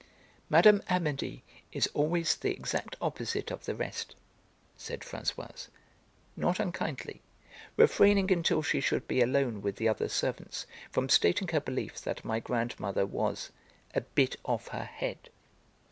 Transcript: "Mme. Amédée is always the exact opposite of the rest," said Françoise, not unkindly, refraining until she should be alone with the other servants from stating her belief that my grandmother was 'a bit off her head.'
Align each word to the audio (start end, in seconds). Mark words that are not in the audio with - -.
"Mme. 0.49 0.79
Amédée 0.89 1.43
is 1.71 1.85
always 1.93 2.35
the 2.35 2.49
exact 2.49 2.95
opposite 2.99 3.51
of 3.51 3.65
the 3.65 3.75
rest," 3.75 4.15
said 4.75 5.01
Françoise, 5.01 5.67
not 6.35 6.59
unkindly, 6.59 7.21
refraining 7.77 8.31
until 8.31 8.63
she 8.63 8.81
should 8.81 9.07
be 9.07 9.21
alone 9.21 9.61
with 9.61 9.75
the 9.75 9.87
other 9.87 10.09
servants 10.09 10.65
from 10.89 11.07
stating 11.07 11.49
her 11.49 11.61
belief 11.61 12.01
that 12.01 12.25
my 12.25 12.39
grandmother 12.39 13.05
was 13.05 13.51
'a 13.93 14.01
bit 14.01 14.37
off 14.43 14.69
her 14.69 14.85
head.' 14.85 15.29